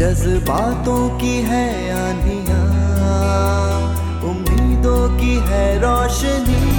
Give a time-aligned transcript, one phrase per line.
[0.00, 2.60] जज्बातों की है आंधिया
[4.30, 6.69] उम्मीदों की है रोशनी।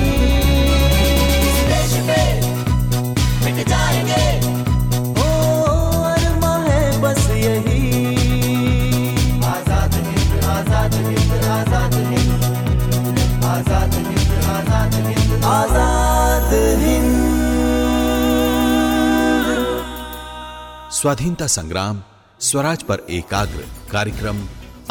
[21.02, 22.02] स्वाधीनता संग्राम
[22.40, 24.42] स्वराज पर एकाग्र कार्यक्रम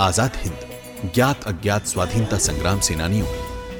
[0.00, 3.26] आज़ाद हिंद ज्ञात अज्ञात स्वाधीनता संग्राम सेनानियों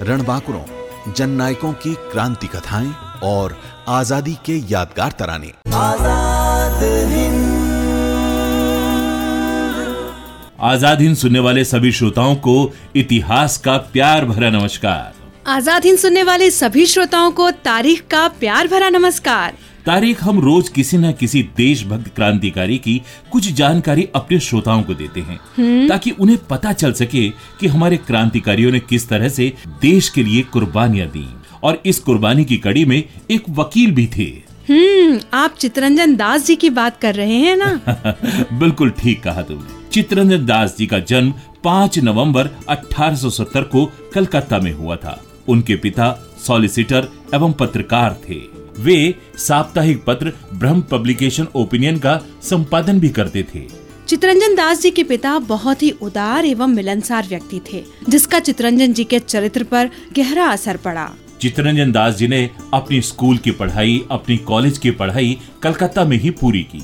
[0.09, 3.57] रणबांकुरों जननायकों की क्रांति कथाएँ और
[3.89, 7.41] आज़ादी के यादगार तराने। आज़ाद हिंद।
[10.65, 12.57] आज़ाद हिंद सुनने वाले सभी श्रोताओं को
[12.97, 18.69] इतिहास का प्यार भरा नमस्कार। आज़ाद हिंद सुनने वाले सभी श्रोताओं को तारीख का प्यार
[18.69, 19.53] भरा नमस्कार।
[19.87, 23.01] तारीख हम रोज किसी न किसी देशभक्त क्रांतिकारी की
[23.33, 27.29] कुछ जानकारी अपने श्रोताओं को देते हैं ताकि उन्हें पता चल सके
[27.61, 29.53] कि हमारे क्रांतिकारियों ने किस तरह से
[29.83, 31.27] देश के लिए कुर्बानियाँ दी।
[31.63, 34.29] और इस कुर्बानी की कड़ी में एक वकील भी थे।
[34.69, 37.73] हम्म आप चितरंजन दास जी की बात कर रहे हैं ना?
[38.53, 44.73] बिल्कुल ठीक कहा तुमने। चित्रंजन दास जी का जन्म 5 नवंबर 1870 को कलकत्ता में
[44.73, 45.21] हुआ था।
[45.51, 46.13] उनके पिता
[46.47, 48.41] सॉलिसिटर एवं पत्रकार थे।
[48.79, 53.67] वे साप्ताहिक पत्र ब्रह्म पब्लिकेशन ओपिनियन का संपादन भी करते थे।
[54.09, 59.05] चितरंजन दास जी के पिता बहुत ही उदार एवं मिलनसार व्यक्ति थे जिसका चितरंजन जी
[59.05, 61.09] के चरित्र पर गहरा असर पड़ा।
[61.41, 66.31] चित्रंजन दास जी ने अपनी स्कूल की पढ़ाई अपनी कॉलेज की पढ़ाई कलकत्ता में ही
[66.31, 66.83] पूरी की।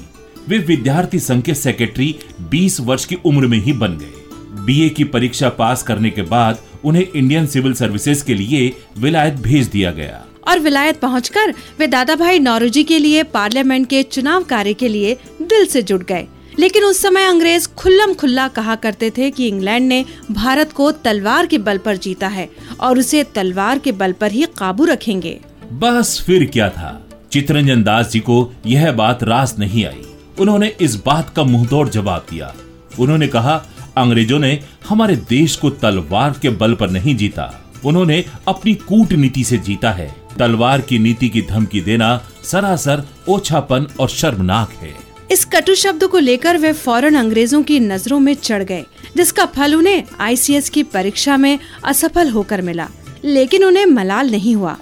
[0.49, 2.15] वे विद्यार्थी संघ के सेक्रेटरी
[2.51, 6.59] 20 वर्ष की उम्र में ही बन गए। बीए की परीक्षा पास करने के बाद
[6.85, 12.15] उन्हें इंडियन सिविल सर्विसेज़ के लिए विलायत भेज दिया गया। और विलायत पहुंचकर वे दादा
[12.15, 16.27] भाई नौरोजी के लिए पार्लियामेंट के चुनाव कार्य के लिए दिल से जुट गए।
[16.59, 21.47] लेकिन उस समय अंग्रेज़ खुल्लम खुल्ला कहा करते थे कि इंग्लैंड ने भारत को तलवार
[21.47, 25.41] के बल पर जीता है और उसे तलवार के बल पर ही काबू रखेंगे।
[25.73, 27.09] बस फिर क्या था?
[27.33, 30.03] चित्रंजन दास जी को यह बात रास नहीं आई।
[30.39, 32.55] उन्होंने इस बात का मुंहतोड़ जवाब दिया।
[32.99, 38.75] उन्होंने कहा अंग्रेज़ों ने हमारे देश को तलवार के बल पर नहीं जीता। उन्होंने अपनी
[38.75, 44.95] कूटनीति से जीता है। तलवार की नीति की धमकी देना सरासर ओछापन और शर्मनाक है।
[45.31, 48.85] इस कटु शब्द को लेकर वे फ़ौरन अंग्रेज़ों की नज़रों में चढ़ गए,
[49.17, 52.89] जिसका फल उन्हें आईसीएस की परीक्षा में असफल होकर मिला।
[53.25, 54.77] लेकिन उन्हें मलाल नहीं हुआ।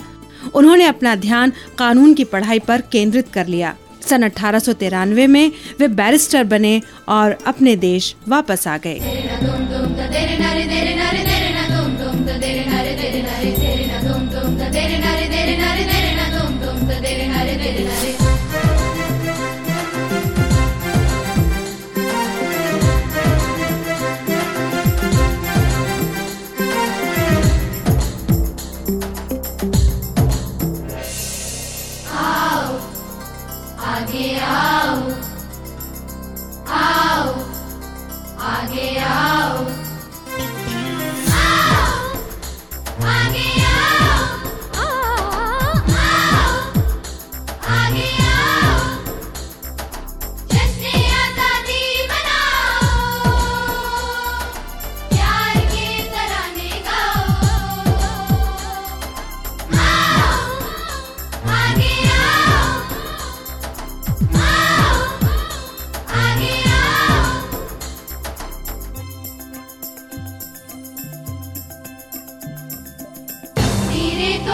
[0.54, 4.58] उन्होंने अपना ध्यान कानून की पढ़ाई पर केंद्रित कर लिया। सन अठारह
[5.26, 8.98] में वे बैरिस्टर बने और अपने देश वापस आ गए।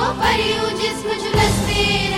[0.01, 2.10] तेरे जिस जिस्म झुलसते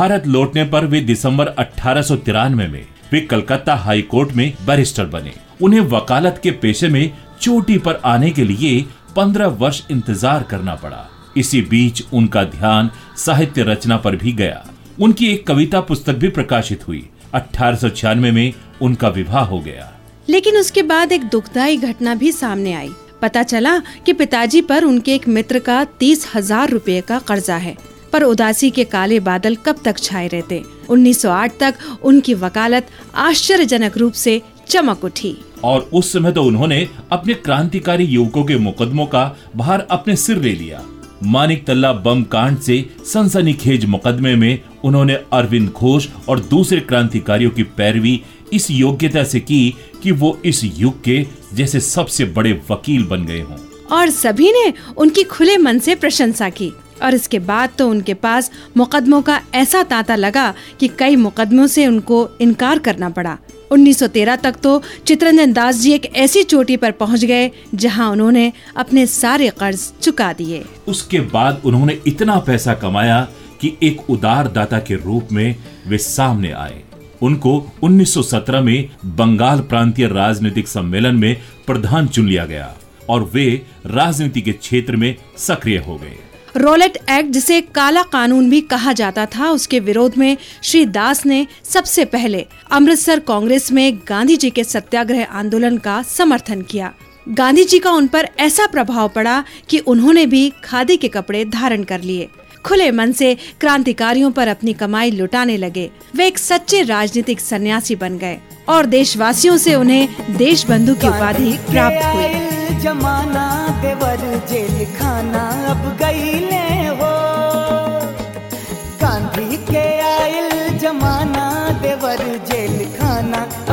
[0.00, 5.06] भारत लौटने पर वे दिसंबर अठारह सौ तिरानवे में वे कलकत्ता हाई कोर्ट में बैरिस्टर
[5.06, 5.32] बने।
[5.62, 7.10] उन्हें वकालत के पेशे में
[7.40, 8.80] चोटी पर आने के लिए
[9.16, 11.04] पंद्रह वर्ष इंतज़ार करना पड़ा।
[11.36, 14.64] इसी बीच उनका ध्यान साहित्य रचना पर भी गया।
[15.00, 17.04] उनकी एक कविता पुस्तक भी प्रकाशित हुई।
[17.34, 18.52] अठारह सौ छियानवे में
[18.82, 19.92] उनका विवाह हो गया।
[20.28, 22.90] लेकिन उसके बाद एक दुखदायी घटना भी सामने आई।
[23.22, 27.76] पता चला कि पिताजी पर उनके एक मित्र का तीस हज़ार रूपए का कर्जा है।
[28.12, 30.62] पर उदासी के काले बादल कब तक छाए रहते?
[30.88, 37.34] 1908 तक उनकी वकालत आश्चर्यजनक रूप से चमक उठी। और उस समय तो उन्होंने अपने
[37.34, 40.82] क्रांतिकारी युवकों के मुकदमों का भार अपने सिर ले लिया।
[41.22, 47.62] मानिक तल्ला बम कांड से सनसनीखेज मुकदमे में उन्होंने अरविंद घोष और दूसरे क्रांतिकारियों की
[47.62, 48.22] पैरवी
[48.52, 53.40] इस योग्यता से की कि वो इस युग के जैसे सबसे बड़े वकील बन गए
[53.40, 53.56] हों।
[53.92, 58.50] और सभी ने उनकी खुले मन से प्रशंसा की। और इसके बाद तो उनके पास
[58.76, 63.36] मुकदमों का ऐसा तांता लगा कि कई मुकदमों से उनको इनकार करना पड़ा।
[63.72, 69.06] 1913 तक तो चित्रंजन दास जी एक ऐसी चोटी पर पहुँच गए, जहाँ उन्होंने अपने
[69.06, 73.20] सारे कर्ज चुका दिए। उसके बाद उन्होंने इतना पैसा कमाया
[73.60, 75.56] कि एक उदार दाता के रूप में
[75.86, 76.82] वे सामने आए।
[77.22, 77.52] उनको
[77.82, 81.36] 1917 में बंगाल प्रांतीय राजनीतिक सम्मेलन में
[81.66, 82.74] प्रधान चुन लिया गया
[83.08, 83.46] और वे
[83.86, 86.16] राजनीति के क्षेत्र में सक्रिय हो गए।
[86.56, 91.46] रोलेट एक्ट, जिसे काला कानून भी कहा जाता था, उसके विरोध में श्री दास ने
[91.64, 96.92] सबसे पहले अमृतसर कांग्रेस में गांधी जी के सत्याग्रह आंदोलन का समर्थन किया।
[97.28, 101.82] गांधी जी का उन पर ऐसा प्रभाव पड़ा कि उन्होंने भी खादी के कपड़े धारण
[101.84, 102.28] कर लिए।
[102.64, 108.18] खुले मन से क्रांतिकारियों पर अपनी कमाई लुटाने लगे। वे एक सच्चे राजनीतिक सन्यासी बन
[108.18, 108.38] गए
[108.68, 113.46] और देशवासियों से उन्हें देश बंधु की उपाधि प्राप्त हुई। जमाना
[113.82, 116.39] देवर जेल खाना अब गईले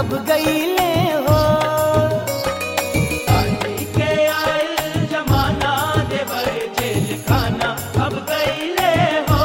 [0.07, 0.91] अब गईले
[1.25, 1.37] हो?
[3.95, 5.73] के आइल जमाना
[6.11, 6.47] देवर
[6.79, 7.69] जेल खाना
[8.05, 8.91] अब गईले
[9.29, 9.41] हो?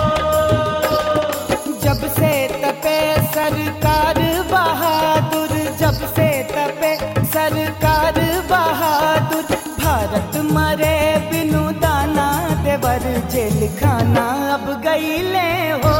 [1.85, 2.33] जब से
[2.63, 2.99] तपे
[3.35, 4.21] सरकार
[4.53, 6.93] बहादुर जब से तपे
[7.35, 8.21] सरकार
[8.53, 10.97] बहादुर भारत मरे
[11.33, 12.29] बिनु दाना
[12.65, 15.49] देवर जेल खाना अब गईले
[15.85, 15.97] हो?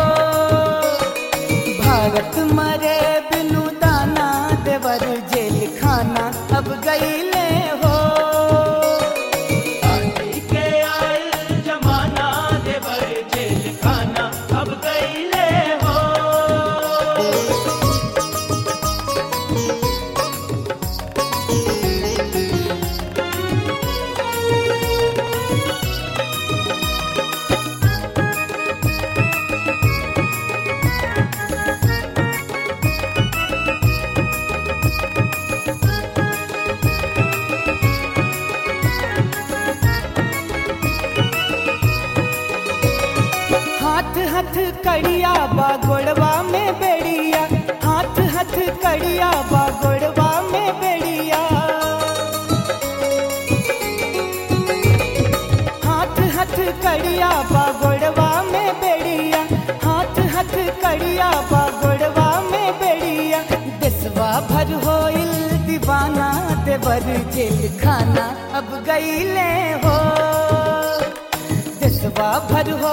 [1.85, 2.99] भारत मरे
[67.03, 68.25] देवर जेल खाना
[68.59, 69.95] अब गई ले हो।
[71.81, 72.93] जसवा भर हो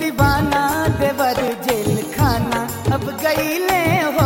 [0.00, 0.62] दीवाना,
[0.98, 2.60] देवर जेल खाना
[2.94, 3.84] अब गई ले
[4.16, 4.17] हो।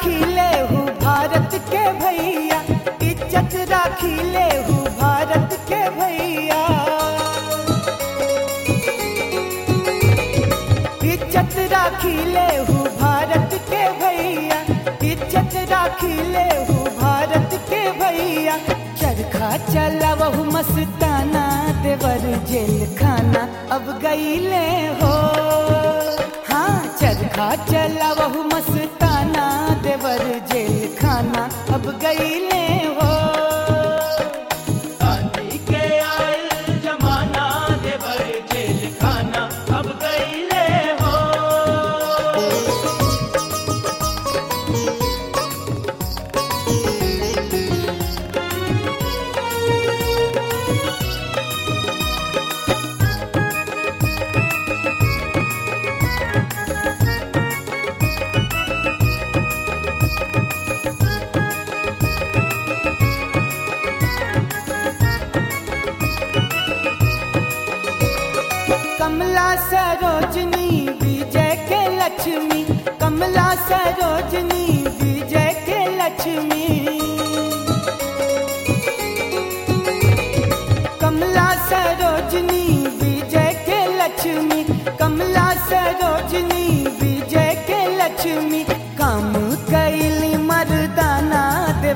[0.00, 0.50] राखी ले
[1.00, 2.60] भारत के भैया,
[3.02, 4.46] इज़्ज़त राखी ले
[4.96, 6.60] भारत के भैया।
[11.04, 12.46] इज़्ज़त राखी ले
[12.96, 14.60] भारत के भैया,
[15.10, 16.48] इज़्ज़त राखी ले
[16.96, 18.56] भारत के भैया।
[18.96, 21.44] चरखा चला बहु मस्ताना,
[21.82, 24.66] देवर जेल खाना, अब गईले
[25.02, 25.89] हो हाँ।
[27.40, 29.44] चरखा चला बहु मस्ताना
[29.84, 31.42] देवर जेल खाना
[31.74, 32.64] अब गईले
[32.98, 33.09] हो गांधी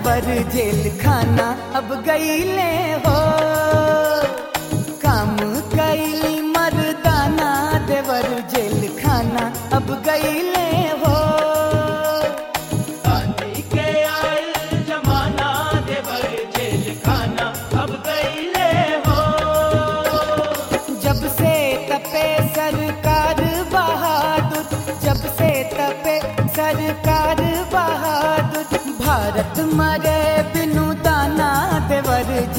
[0.04, 2.72] देवर जेल खाना, अब गई ले
[3.04, 3.16] हो।
[5.04, 5.36] काम
[5.74, 7.50] कई मर्दाना,
[7.88, 9.44] देवर जेल खाना,
[9.76, 10.68] अब गई ले
[11.02, 11.23] हो।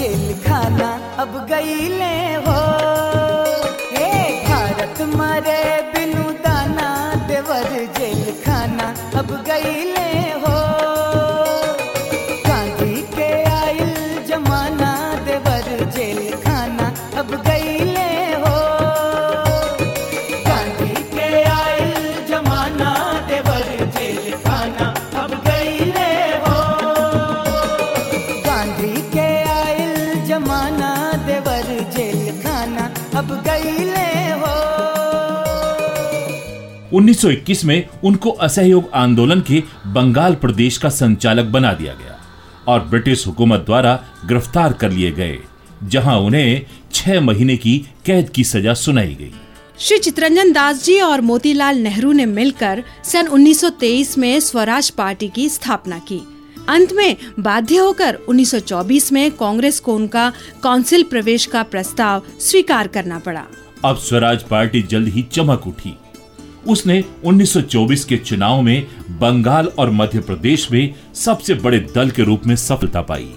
[0.05, 0.87] जेल खाना
[1.21, 2.57] अब गई ले हो
[3.93, 4.09] हे
[4.47, 5.61] भारत मरे
[5.93, 6.89] बिनु दाना,
[7.29, 8.87] देवर जेल खाना
[9.19, 10.09] अब गईले
[10.43, 10.53] हो
[12.47, 13.29] गांधी के
[13.61, 13.95] आयल
[14.29, 14.91] जमाना,
[15.29, 16.21] देवर जेल
[36.95, 42.19] 1921 में उनको असहयोग आंदोलन के बंगाल प्रदेश का संचालक बना दिया गया
[42.67, 43.93] और ब्रिटिश हुकूमत द्वारा
[44.25, 45.37] गिरफ़्तार कर लिए गए
[45.83, 49.31] जहाँ उन्हें छह महीने की कैद की सजा सुनाई गई।
[49.79, 55.49] श्री चितरंजन दास जी और मोतीलाल नेहरू ने मिलकर सन 1923 में स्वराज पार्टी की
[55.49, 56.21] स्थापना की।
[56.69, 60.31] अंत में बाध्य होकर 1924 में कांग्रेस को उनका
[60.63, 63.45] काउंसिल प्रवेश का प्रस्ताव स्वीकार करना पड़ा।
[63.85, 65.95] अब स्वराज पार्टी जल्द ही चमक उठी।
[66.67, 72.41] उसने 1924 के चुनाव में बंगाल और मध्य प्रदेश में सबसे बड़े दल के रूप
[72.47, 73.29] में सफलता पाई।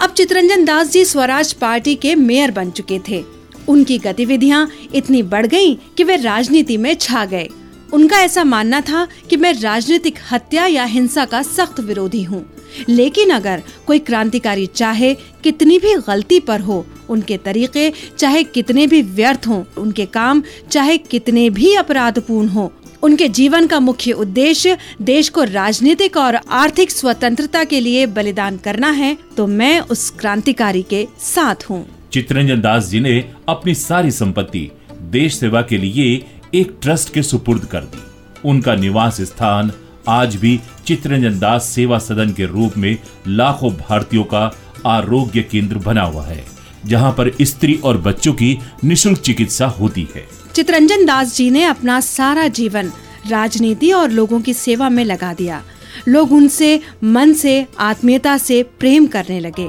[0.00, 3.24] अब चितरंजन दास जी स्वराज पार्टी के मेयर बन चुके थे।
[3.68, 7.48] उनकी गतिविधियाँ इतनी बढ़ गईं कि वे राजनीति में छा गए।
[7.92, 12.44] उनका ऐसा मानना था कि मैं राजनीतिक हत्या या हिंसा का सख्त विरोधी हूँ।
[12.88, 15.14] लेकिन अगर कोई क्रांतिकारी चाहे
[15.44, 20.96] कितनी भी गलती पर हो, उनके तरीके चाहे कितने भी व्यर्थ हों, उनके काम चाहे
[20.98, 27.64] कितने भी अपराधपूर्ण हो, उनके जीवन का मुख्य उद्देश्य देश को राजनीतिक और आर्थिक स्वतंत्रता
[27.64, 33.00] के लिए बलिदान करना है तो मैं उस क्रांतिकारी के साथ हूँ। चित्रंजन दास जी
[33.00, 34.70] ने अपनी सारी संपत्ति
[35.10, 36.16] देश सेवा के लिए
[36.56, 37.98] एक ट्रस्ट के सुपुर्द कर दी।
[38.44, 39.72] उनका निवास स्थान
[40.08, 42.96] आज भी चित्रंजन दास सेवा सदन के रूप में
[43.28, 44.50] लाखों भारतीयों का
[44.86, 46.44] आरोग्य केंद्र बना हुआ है,
[46.86, 52.00] जहाँ पर स्त्री और बच्चों की निशुल्क चिकित्सा होती है। चितरंजन दास जी ने अपना
[52.00, 52.92] सारा जीवन
[53.28, 55.62] राजनीति और लोगों की सेवा में लगा दिया।
[56.08, 59.68] लोग उनसे, मन से, आत्मीयता से प्रेम करने लगे।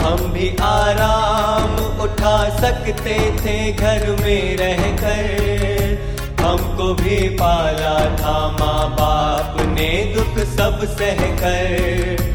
[0.00, 3.14] हम भी आराम उठा सकते
[3.44, 11.20] थे घर में रह रहकर। हमको भी पाला था माँ बाप ने दुख सब सह
[11.42, 12.30] कर।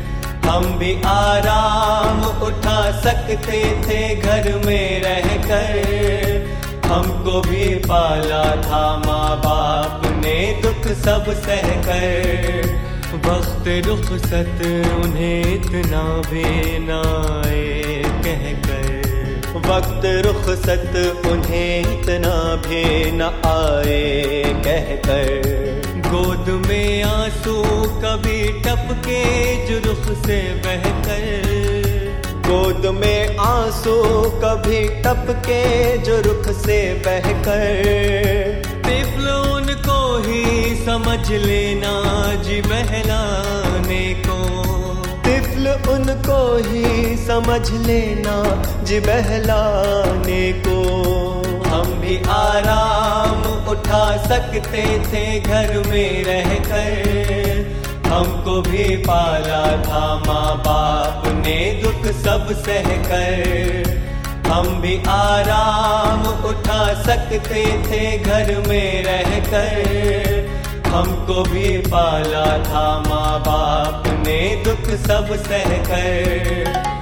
[0.49, 6.55] हम भी आराम उठा सकते थे घर में रह रहकर।
[6.85, 12.64] हमको भी पाला था माँ बाप ने दुख सब सह कर।
[13.13, 14.61] वक्त रुखसत
[15.03, 16.43] उन्हें इतना भी
[16.85, 16.99] ना
[17.41, 20.95] आए कह कर वक्त रुखसत
[21.31, 22.33] उन्हें इतना
[22.65, 25.53] भी न आए कह कर
[26.07, 27.55] गोद में आँसू
[28.03, 29.21] कभी टपके
[29.67, 31.25] जो रुख से बह कर
[32.47, 33.95] गोद में आँसू
[34.43, 35.63] कभी टपके
[36.07, 37.65] जो रुख से बह कर
[38.87, 39.74] तिफल उनको
[40.17, 41.93] ही समझ लेना
[42.43, 44.37] जी बहलाने को।
[45.23, 50.81] तिफल उनको ही समझ लेना जी बहलाने को।
[51.69, 57.75] हम भी आराम उठा सकते थे घर में रह रहकर।
[58.07, 64.14] हमको भी पाला था माँ बाप ने दुख सब सह कर
[64.45, 70.53] हम भी आराम उठा सकते थे घर में रहकर।
[70.87, 76.94] हमको भी पाला था माँ बाप ने दुख सब सह कर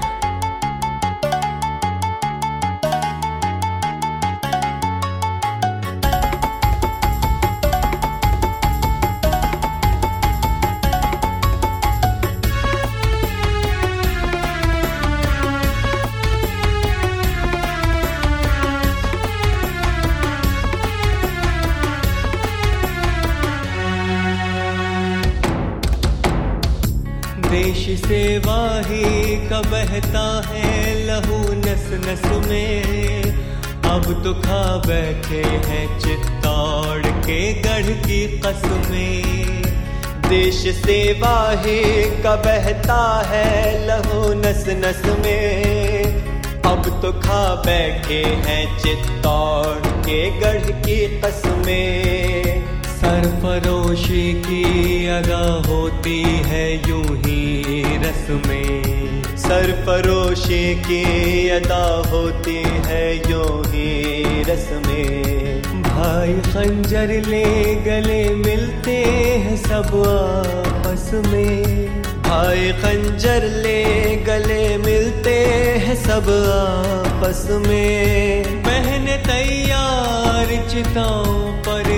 [30.41, 33.23] है लहू नस नस में।
[33.91, 39.61] अब तो खा बैठे हैं चित्तौड़ के गढ़ की कसमें।
[40.27, 41.81] देश से वाही
[42.21, 43.51] का बहता है
[43.87, 46.23] लहू नस नस में।
[46.65, 54.63] अब तो खा बैठे हैं चित्तौड़ के गढ़ की कसमें। सरफरोशी की
[55.09, 61.03] अदा होती है यूँ ही रस में सरफरोशी की
[61.49, 62.55] अदा होती
[62.87, 63.89] है यो ही
[64.49, 67.45] रस में भाई खंजर ले
[67.85, 68.95] गले मिलते
[69.43, 73.81] हैं सब आपस में। भाई खंजर ले
[74.25, 75.35] गले मिलते
[75.85, 81.35] हैं सब आपस में। बहन तैयार चिताओं
[81.67, 81.92] पर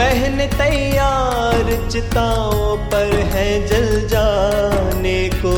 [0.00, 5.56] बहन तैयार चिताओं पर है जल जाने को।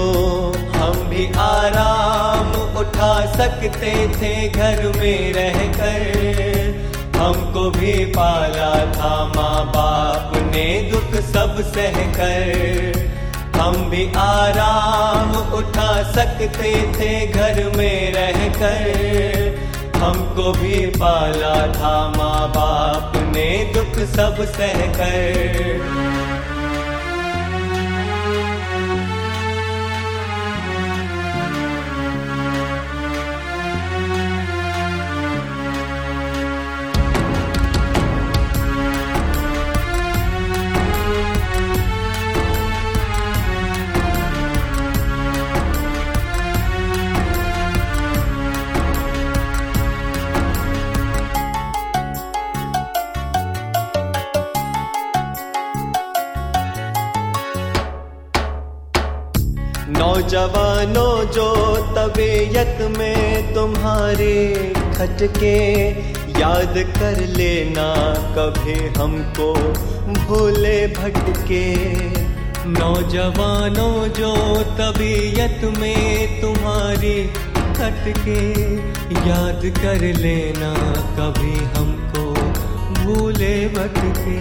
[0.76, 2.50] हम भी आराम
[2.80, 6.00] उठा सकते थे घर में रहकर।
[7.16, 13.00] हमको भी पाला था माँ बाप ने दुख सब सह कर
[13.60, 19.61] हम भी आराम उठा सकते थे घर में रहकर।
[20.02, 26.31] हमको भी पाला था माँ बाप ने दुख सब सह कर
[62.02, 64.34] तबीयत में तुम्हारे
[64.96, 65.58] खटके
[66.40, 67.84] याद कर लेना
[68.36, 69.46] कभी हमको
[70.12, 71.62] भूले भटके।
[72.68, 74.32] नौजवानों जो
[74.78, 77.14] तबीयत में तुम्हारी
[77.76, 78.40] खटके,
[79.28, 80.72] याद कर लेना
[81.18, 82.24] कभी हमको
[82.94, 84.40] भूले भटके।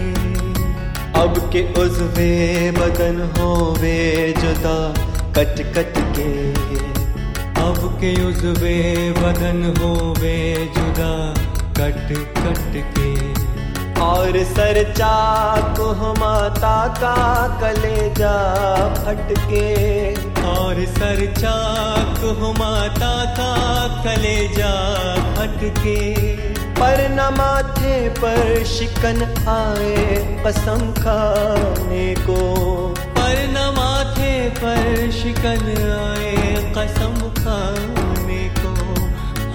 [1.22, 2.34] अब के उजवे
[2.70, 4.00] बदन होवे
[4.40, 4.76] जुदा
[5.32, 7.01] कट कट के।
[7.62, 13.32] अब के उजवे बदन होवे जुदा, कट कट के।
[14.00, 15.80] और सर चाक
[16.18, 18.34] माता का कलेजा
[18.94, 22.24] फटके। और सर चाक
[22.58, 23.54] माता का
[24.02, 24.72] कलेजा
[25.34, 26.14] फटके।
[26.56, 29.96] पर न माथे पर शिकन आए
[30.46, 32.42] कसम खाने को।
[33.48, 38.72] न माथे पर शिकन आए कसम खाने को।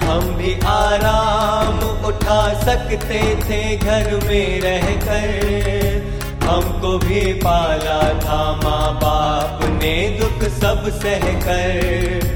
[0.06, 6.06] हम भी आराम उठा सकते थे घर में रहकर।
[6.46, 12.36] हमको भी पाला था माँ बाप ने दुख सब सह कर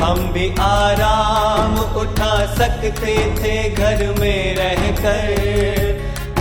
[0.00, 5.91] हम भी आराम उठा सकते थे घर में रहकर।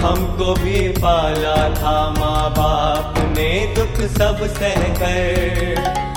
[0.01, 6.10] हमको भी पाला था माँ बाप ने दुख सब सह कर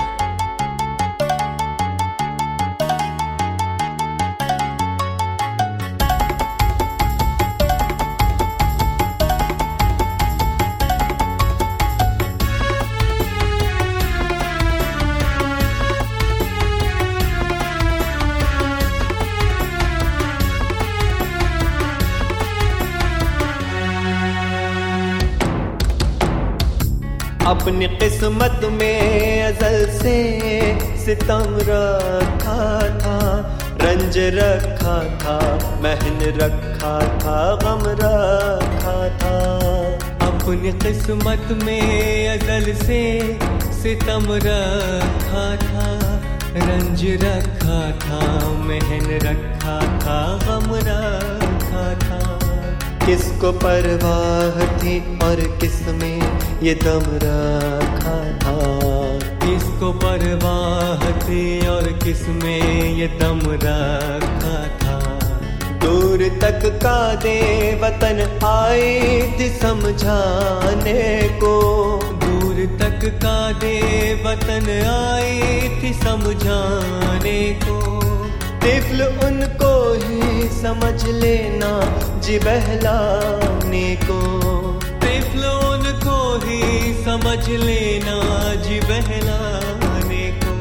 [27.65, 30.17] अपनी किस्मत में अजल से
[30.97, 32.57] सितम रखा
[32.99, 33.15] था,
[33.81, 35.37] रंज रखा था,
[35.83, 39.33] महन रखा था, गम रखा था।
[40.27, 43.01] अपनी किस्मत में अजल से
[43.81, 45.87] सितम रखा था,
[46.57, 48.21] रंज रखा था,
[48.61, 52.24] महन रखा था, गम रखा था।
[53.05, 56.21] किसको परवाह थी और किसमें
[56.63, 58.55] ये दम रखा था?
[59.45, 64.99] किसको परवाह थी और किसमें ये दम रखा था?
[65.79, 67.39] दूर तक का दे
[67.83, 71.55] वतन आए थी समझाने को।
[72.13, 73.77] दूर तक का दे
[74.25, 78.03] वतन आए थी समझाने को।
[78.63, 80.24] तिफल उनको ही
[80.65, 81.71] समझ लेना
[82.19, 84.21] जी बहलाने को।
[84.81, 88.15] तिफल देख लो उनको ही समझ लेना
[88.55, 90.53] जी बहलाने को।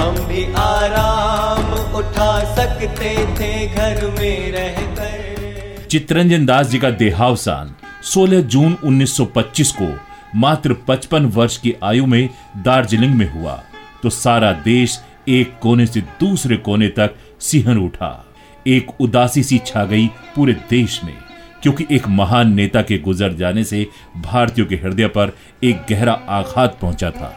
[0.00, 8.40] हम भी आराम उठा सकते थे घर में रहकर। चित्रंजन दास जी का देहावसान 16
[8.40, 9.98] जून 1925 को
[10.36, 13.62] मात्र 55 वर्ष की आयु में दार्जिलिंग में हुआ
[14.02, 18.29] तो सारा देश एक कोने से दूसरे कोने तक सिहन उठा।
[18.66, 21.14] एक उदासी सी छा गई पूरे देश में
[21.62, 25.32] क्योंकि एक महान नेता के गुजर जाने से भारतीयों के हृदय पर
[25.64, 27.36] एक गहरा आघात पहुँचा था।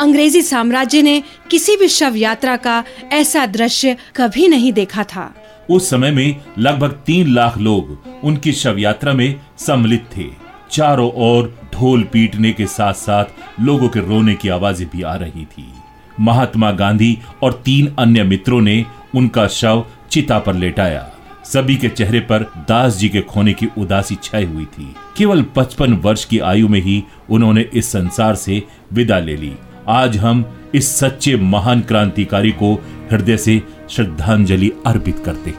[0.00, 5.34] अंग्रेज़ी साम्राज्य ने किसी भी शव यात्रा का ऐसा दृश्य कभी नहीं देखा था।
[5.70, 10.26] उस समय में लगभग तीन लाख लोग उनकी शव यात्रा में सम्मिलित थे।
[10.70, 15.44] चारों ओर ढोल पीटने के साथ साथ लोगों के रोने की आवाज़ें भी आ रही
[15.44, 15.72] थी।
[16.20, 19.84] महात्मा गांधी और तीन अन्य मित्रों ने उनका शव
[20.16, 21.04] चिता पर लेटाया।
[21.44, 25.92] सभी के चेहरे पर दास जी के खोने की उदासी छाई हुई थी। केवल 55
[26.02, 29.52] वर्ष की आयु में ही उन्होंने इस संसार से विदा ले ली।
[29.88, 32.72] आज हम इस सच्चे महान क्रांतिकारी को
[33.12, 35.50] हृदय से श्रद्धांजलि अर्पित करते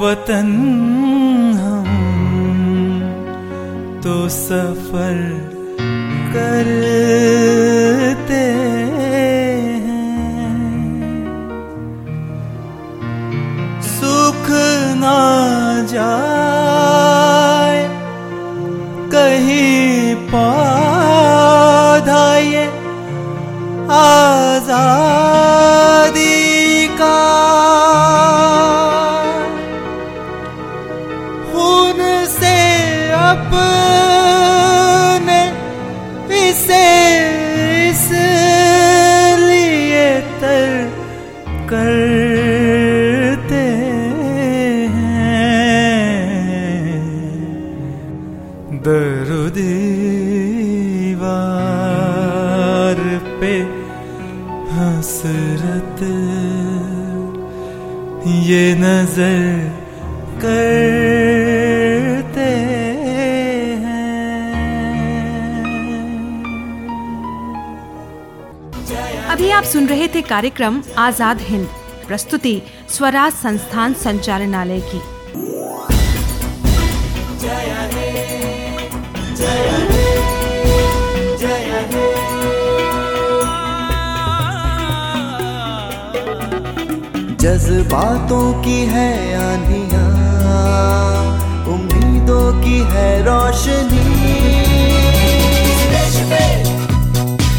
[0.00, 0.50] वतन
[1.60, 1.88] हम
[4.02, 5.16] तो सफ़र
[6.34, 8.44] करते
[9.86, 10.14] हैं।
[13.90, 14.46] सुख
[15.02, 15.18] ना
[15.92, 16.59] जाए
[24.90, 25.29] आज़ादी
[70.30, 71.66] कार्यक्रम आज़ाद हिंद
[72.08, 75.00] प्रस्तुति स्वराज संस्थान संचालनालय की।
[87.36, 90.08] जज्बातों की है आंधियाँ
[91.74, 94.08] उम्मीदों की है रोशनी।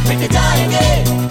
[0.03, 1.30] ओ